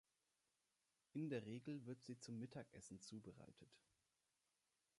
In 1.13 1.29
der 1.29 1.45
Regel 1.45 1.85
wird 1.85 2.01
sie 2.03 2.17
zum 2.17 2.39
Mittagessen 2.39 2.99
zubereitet. 3.01 3.69